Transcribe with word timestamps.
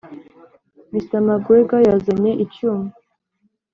mr. 0.93 1.15
mcgregor 1.25 1.81
yazanye 1.89 2.31
icyuma 2.43 2.87